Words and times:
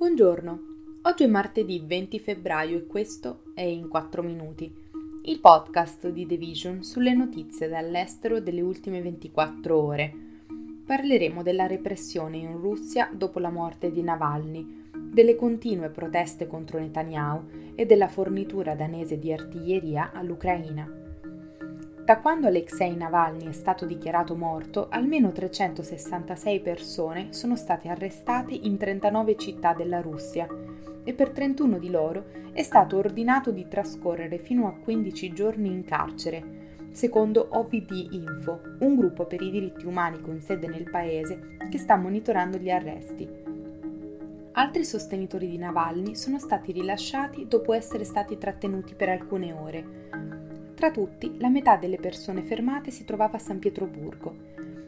Buongiorno, 0.00 0.60
oggi 1.02 1.24
è 1.24 1.26
martedì 1.26 1.84
20 1.84 2.20
febbraio 2.20 2.78
e 2.78 2.86
questo 2.86 3.42
è 3.52 3.60
In 3.60 3.86
4 3.86 4.22
Minuti, 4.22 4.74
il 5.24 5.40
podcast 5.40 6.08
di 6.08 6.24
The 6.24 6.38
Vision 6.38 6.82
sulle 6.82 7.12
notizie 7.12 7.68
dall'estero 7.68 8.40
delle 8.40 8.62
ultime 8.62 9.02
24 9.02 9.78
ore. 9.78 10.14
Parleremo 10.86 11.42
della 11.42 11.66
repressione 11.66 12.38
in 12.38 12.56
Russia 12.56 13.10
dopo 13.12 13.40
la 13.40 13.50
morte 13.50 13.92
di 13.92 14.00
Navalny, 14.00 14.88
delle 14.90 15.36
continue 15.36 15.90
proteste 15.90 16.46
contro 16.46 16.78
Netanyahu 16.78 17.74
e 17.74 17.84
della 17.84 18.08
fornitura 18.08 18.74
danese 18.74 19.18
di 19.18 19.30
artiglieria 19.30 20.12
all'Ucraina. 20.14 21.09
Da 22.10 22.18
quando 22.18 22.48
Alexei 22.48 22.96
Navalny 22.96 23.46
è 23.46 23.52
stato 23.52 23.86
dichiarato 23.86 24.34
morto, 24.34 24.88
almeno 24.90 25.30
366 25.30 26.58
persone 26.58 27.32
sono 27.32 27.54
state 27.54 27.86
arrestate 27.86 28.52
in 28.52 28.76
39 28.76 29.36
città 29.36 29.74
della 29.74 30.00
Russia 30.00 30.48
e 31.04 31.14
per 31.14 31.30
31 31.30 31.78
di 31.78 31.88
loro 31.88 32.24
è 32.50 32.64
stato 32.64 32.96
ordinato 32.96 33.52
di 33.52 33.68
trascorrere 33.68 34.38
fino 34.38 34.66
a 34.66 34.72
15 34.72 35.32
giorni 35.32 35.70
in 35.70 35.84
carcere, 35.84 36.88
secondo 36.90 37.46
OVD 37.48 38.08
Info, 38.10 38.60
un 38.80 38.96
gruppo 38.96 39.26
per 39.26 39.40
i 39.40 39.50
diritti 39.52 39.86
umani 39.86 40.20
con 40.20 40.40
sede 40.40 40.66
nel 40.66 40.90
paese 40.90 41.58
che 41.70 41.78
sta 41.78 41.94
monitorando 41.94 42.58
gli 42.58 42.70
arresti. 42.70 43.28
Altri 44.50 44.84
sostenitori 44.84 45.48
di 45.48 45.58
Navalny 45.58 46.16
sono 46.16 46.40
stati 46.40 46.72
rilasciati 46.72 47.46
dopo 47.46 47.72
essere 47.72 48.02
stati 48.02 48.36
trattenuti 48.36 48.96
per 48.96 49.10
alcune 49.10 49.52
ore. 49.52 50.39
Tra 50.80 50.90
tutti, 50.90 51.36
la 51.38 51.50
metà 51.50 51.76
delle 51.76 51.98
persone 51.98 52.40
fermate 52.40 52.90
si 52.90 53.04
trovava 53.04 53.36
a 53.36 53.38
San 53.38 53.58
Pietroburgo. 53.58 54.34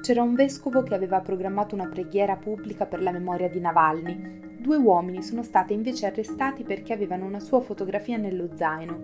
C'era 0.00 0.22
un 0.22 0.34
vescovo 0.34 0.82
che 0.82 0.94
aveva 0.94 1.20
programmato 1.20 1.74
una 1.74 1.88
preghiera 1.88 2.36
pubblica 2.36 2.86
per 2.86 3.02
la 3.02 3.10
memoria 3.10 3.50
di 3.50 3.60
Navalny. 3.60 4.56
Due 4.60 4.78
uomini 4.78 5.22
sono 5.22 5.42
stati 5.42 5.74
invece 5.74 6.06
arrestati 6.06 6.62
perché 6.62 6.94
avevano 6.94 7.26
una 7.26 7.38
sua 7.38 7.60
fotografia 7.60 8.16
nello 8.16 8.48
zaino. 8.54 8.98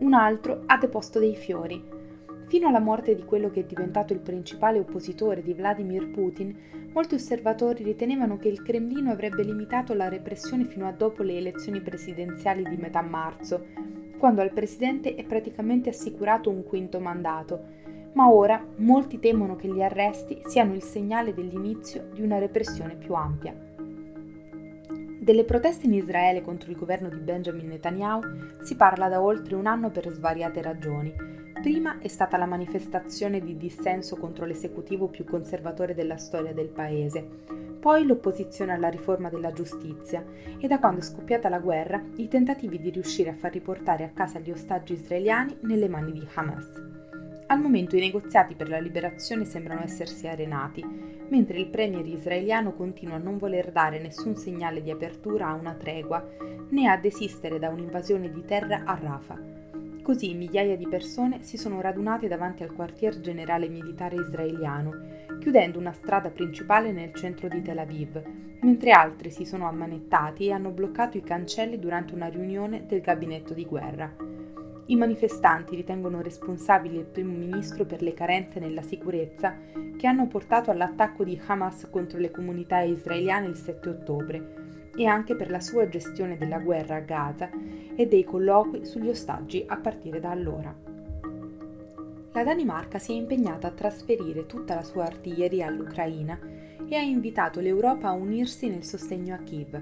Un 0.00 0.12
altro 0.12 0.64
ha 0.66 0.76
deposto 0.76 1.18
dei 1.18 1.34
fiori. 1.34 1.82
Fino 2.46 2.68
alla 2.68 2.78
morte 2.78 3.14
di 3.14 3.24
quello 3.24 3.48
che 3.48 3.60
è 3.60 3.64
diventato 3.64 4.12
il 4.12 4.20
principale 4.20 4.78
oppositore 4.78 5.42
di 5.42 5.54
Vladimir 5.54 6.10
Putin, 6.10 6.54
molti 6.92 7.14
osservatori 7.14 7.82
ritenevano 7.82 8.36
che 8.36 8.48
il 8.48 8.60
Cremlino 8.60 9.10
avrebbe 9.10 9.42
limitato 9.42 9.94
la 9.94 10.10
repressione 10.10 10.66
fino 10.66 10.86
a 10.86 10.92
dopo 10.92 11.22
le 11.22 11.38
elezioni 11.38 11.80
presidenziali 11.80 12.68
di 12.68 12.76
metà 12.76 13.00
marzo, 13.00 13.64
quando 14.18 14.42
al 14.42 14.52
presidente 14.52 15.14
è 15.14 15.24
praticamente 15.24 15.88
assicurato 15.88 16.50
un 16.50 16.64
quinto 16.64 17.00
mandato, 17.00 17.76
ma 18.12 18.30
ora 18.30 18.62
molti 18.76 19.18
temono 19.18 19.56
che 19.56 19.68
gli 19.68 19.80
arresti 19.80 20.40
siano 20.46 20.74
il 20.74 20.82
segnale 20.82 21.32
dell'inizio 21.32 22.08
di 22.12 22.22
una 22.22 22.38
repressione 22.38 22.96
più 22.96 23.14
ampia. 23.14 23.54
Delle 25.20 25.44
proteste 25.44 25.86
in 25.86 25.94
Israele 25.94 26.40
contro 26.40 26.70
il 26.70 26.76
governo 26.76 27.08
di 27.08 27.18
Benjamin 27.18 27.68
Netanyahu 27.68 28.22
si 28.62 28.76
parla 28.76 29.08
da 29.08 29.20
oltre 29.20 29.54
un 29.54 29.66
anno 29.66 29.90
per 29.90 30.08
svariate 30.08 30.62
ragioni. 30.62 31.14
Prima 31.60 31.98
è 31.98 32.06
stata 32.06 32.36
la 32.36 32.46
manifestazione 32.46 33.40
di 33.40 33.56
dissenso 33.56 34.16
contro 34.16 34.46
l'esecutivo 34.46 35.08
più 35.08 35.24
conservatore 35.24 35.92
della 35.92 36.16
storia 36.16 36.54
del 36.54 36.68
paese, 36.68 37.26
poi 37.80 38.06
l'opposizione 38.06 38.72
alla 38.72 38.88
riforma 38.88 39.28
della 39.28 39.52
giustizia 39.52 40.24
e 40.56 40.68
da 40.68 40.78
quando 40.78 41.00
è 41.00 41.02
scoppiata 41.02 41.48
la 41.48 41.58
guerra 41.58 42.00
i 42.16 42.28
tentativi 42.28 42.78
di 42.78 42.90
riuscire 42.90 43.30
a 43.30 43.34
far 43.34 43.52
riportare 43.52 44.04
a 44.04 44.10
casa 44.10 44.38
gli 44.38 44.52
ostaggi 44.52 44.92
israeliani 44.92 45.56
nelle 45.62 45.88
mani 45.88 46.12
di 46.12 46.26
Hamas. 46.34 46.66
Al 47.48 47.60
momento 47.60 47.96
i 47.96 48.00
negoziati 48.00 48.54
per 48.54 48.68
la 48.68 48.78
liberazione 48.78 49.44
sembrano 49.44 49.82
essersi 49.82 50.28
arenati, 50.28 50.84
mentre 51.28 51.58
il 51.58 51.66
premier 51.66 52.06
israeliano 52.06 52.72
continua 52.72 53.16
a 53.16 53.18
non 53.18 53.36
voler 53.36 53.72
dare 53.72 53.98
nessun 53.98 54.36
segnale 54.36 54.80
di 54.80 54.92
apertura 54.92 55.48
a 55.48 55.54
una 55.54 55.74
tregua 55.74 56.24
né 56.70 56.88
a 56.88 56.96
desistere 56.96 57.58
da 57.58 57.68
un'invasione 57.68 58.30
di 58.30 58.44
terra 58.44 58.82
a 58.84 58.94
Rafah. 58.94 59.57
Così 60.08 60.32
migliaia 60.32 60.74
di 60.74 60.88
persone 60.88 61.42
si 61.42 61.58
sono 61.58 61.82
radunate 61.82 62.28
davanti 62.28 62.62
al 62.62 62.72
quartier 62.72 63.20
generale 63.20 63.68
militare 63.68 64.16
israeliano, 64.16 64.94
chiudendo 65.38 65.78
una 65.78 65.92
strada 65.92 66.30
principale 66.30 66.92
nel 66.92 67.12
centro 67.12 67.46
di 67.46 67.60
Tel 67.60 67.76
Aviv, 67.76 68.22
mentre 68.62 68.90
altri 68.92 69.30
si 69.30 69.44
sono 69.44 69.68
ammanettati 69.68 70.46
e 70.46 70.52
hanno 70.52 70.70
bloccato 70.70 71.18
i 71.18 71.22
cancelli 71.22 71.78
durante 71.78 72.14
una 72.14 72.28
riunione 72.28 72.86
del 72.86 73.02
gabinetto 73.02 73.52
di 73.52 73.66
guerra. 73.66 74.10
I 74.86 74.96
manifestanti 74.96 75.76
ritengono 75.76 76.22
responsabile 76.22 77.00
il 77.00 77.04
primo 77.04 77.34
ministro 77.34 77.84
per 77.84 78.00
le 78.00 78.14
carenze 78.14 78.60
nella 78.60 78.80
sicurezza 78.80 79.58
che 79.94 80.06
hanno 80.06 80.26
portato 80.26 80.70
all'attacco 80.70 81.22
di 81.22 81.38
Hamas 81.48 81.86
contro 81.90 82.18
le 82.18 82.30
comunità 82.30 82.80
israeliane 82.80 83.48
il 83.48 83.56
7 83.56 83.88
ottobre 83.90 84.67
e 84.98 85.06
anche 85.06 85.36
per 85.36 85.48
la 85.48 85.60
sua 85.60 85.88
gestione 85.88 86.36
della 86.36 86.58
guerra 86.58 86.96
a 86.96 87.00
Gaza 87.00 87.48
e 87.94 88.06
dei 88.08 88.24
colloqui 88.24 88.84
sugli 88.84 89.08
ostaggi 89.08 89.64
a 89.64 89.76
partire 89.76 90.18
da 90.18 90.30
allora. 90.30 90.74
La 92.32 92.42
Danimarca 92.42 92.98
si 92.98 93.12
è 93.12 93.14
impegnata 93.14 93.68
a 93.68 93.72
trasferire 93.72 94.46
tutta 94.46 94.74
la 94.74 94.82
sua 94.82 95.04
artiglieria 95.04 95.68
all'Ucraina 95.68 96.38
e 96.88 96.96
ha 96.96 97.00
invitato 97.00 97.60
l'Europa 97.60 98.08
a 98.08 98.12
unirsi 98.12 98.68
nel 98.68 98.84
sostegno 98.84 99.34
a 99.34 99.38
Kiev, 99.38 99.80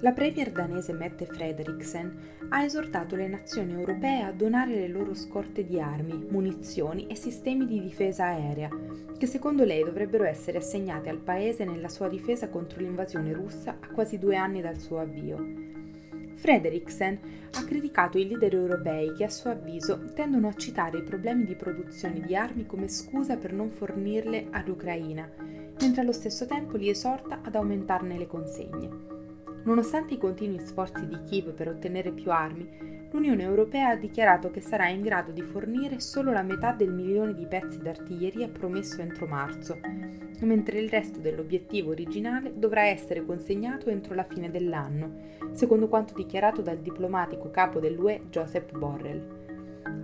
la 0.00 0.12
premier 0.12 0.50
danese 0.50 0.94
Mette 0.94 1.26
Frederiksen 1.26 2.38
ha 2.48 2.64
esortato 2.64 3.16
le 3.16 3.28
nazioni 3.28 3.74
europee 3.74 4.22
a 4.22 4.32
donare 4.32 4.74
le 4.74 4.88
loro 4.88 5.14
scorte 5.14 5.64
di 5.64 5.78
armi, 5.78 6.26
munizioni 6.30 7.06
e 7.06 7.14
sistemi 7.14 7.66
di 7.66 7.80
difesa 7.80 8.24
aerea, 8.24 8.70
che 9.18 9.26
secondo 9.26 9.62
lei 9.64 9.84
dovrebbero 9.84 10.24
essere 10.24 10.58
assegnate 10.58 11.10
al 11.10 11.18
paese 11.18 11.64
nella 11.64 11.90
sua 11.90 12.08
difesa 12.08 12.48
contro 12.48 12.80
l'invasione 12.80 13.32
russa 13.34 13.76
a 13.78 13.92
quasi 13.92 14.18
due 14.18 14.36
anni 14.36 14.62
dal 14.62 14.78
suo 14.78 15.00
avvio. 15.00 15.68
Frederiksen 16.34 17.18
ha 17.52 17.64
criticato 17.64 18.16
i 18.16 18.26
leader 18.26 18.54
europei 18.54 19.12
che 19.12 19.24
a 19.24 19.28
suo 19.28 19.50
avviso 19.50 20.12
tendono 20.14 20.48
a 20.48 20.54
citare 20.54 20.98
i 20.98 21.02
problemi 21.02 21.44
di 21.44 21.56
produzione 21.56 22.20
di 22.20 22.34
armi 22.34 22.64
come 22.64 22.88
scusa 22.88 23.36
per 23.36 23.52
non 23.52 23.68
fornirle 23.68 24.46
all'Ucraina, 24.50 25.30
mentre 25.78 26.00
allo 26.00 26.12
stesso 26.12 26.46
tempo 26.46 26.78
li 26.78 26.88
esorta 26.88 27.40
ad 27.44 27.54
aumentarne 27.54 28.16
le 28.16 28.26
consegne. 28.26 29.09
Nonostante 29.62 30.14
i 30.14 30.18
continui 30.18 30.58
sforzi 30.60 31.06
di 31.06 31.18
Kiev 31.24 31.52
per 31.52 31.68
ottenere 31.68 32.12
più 32.12 32.30
armi, 32.30 33.08
l'Unione 33.10 33.42
Europea 33.42 33.90
ha 33.90 33.96
dichiarato 33.96 34.50
che 34.50 34.60
sarà 34.60 34.88
in 34.88 35.02
grado 35.02 35.32
di 35.32 35.42
fornire 35.42 36.00
solo 36.00 36.32
la 36.32 36.42
metà 36.42 36.72
del 36.72 36.90
milione 36.90 37.34
di 37.34 37.46
pezzi 37.46 37.78
d'artiglieria 37.78 38.48
promesso 38.48 39.02
entro 39.02 39.26
marzo, 39.26 39.78
mentre 40.40 40.80
il 40.80 40.88
resto 40.88 41.18
dell'obiettivo 41.18 41.90
originale 41.90 42.52
dovrà 42.56 42.86
essere 42.86 43.24
consegnato 43.26 43.90
entro 43.90 44.14
la 44.14 44.24
fine 44.24 44.50
dell'anno, 44.50 45.12
secondo 45.52 45.88
quanto 45.88 46.14
dichiarato 46.14 46.62
dal 46.62 46.78
diplomatico 46.78 47.50
capo 47.50 47.80
dell'UE 47.80 48.22
Joseph 48.30 48.76
Borrell. 48.76 49.49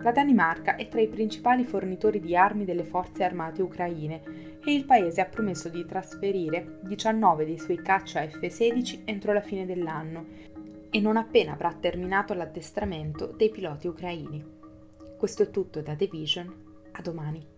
La 0.02 0.12
Danimarca 0.12 0.76
è 0.76 0.88
tra 0.88 1.00
i 1.00 1.08
principali 1.08 1.64
fornitori 1.64 2.20
di 2.20 2.36
armi 2.36 2.64
delle 2.64 2.84
forze 2.84 3.24
armate 3.24 3.62
ucraine 3.62 4.22
e 4.64 4.72
il 4.72 4.84
paese 4.84 5.20
ha 5.20 5.26
promesso 5.26 5.68
di 5.68 5.84
trasferire 5.84 6.78
19 6.82 7.44
dei 7.44 7.58
suoi 7.58 7.82
caccia 7.82 8.26
F-16 8.26 9.02
entro 9.04 9.32
la 9.32 9.40
fine 9.40 9.66
dell'anno 9.66 10.26
e 10.90 11.00
non 11.00 11.16
appena 11.16 11.52
avrà 11.52 11.72
terminato 11.72 12.34
l'addestramento 12.34 13.26
dei 13.26 13.50
piloti 13.50 13.88
ucraini. 13.88 14.44
Questo 15.18 15.42
è 15.42 15.50
tutto 15.50 15.80
da 15.80 15.96
The 15.96 16.06
Vision, 16.06 16.54
a 16.92 17.02
domani. 17.02 17.56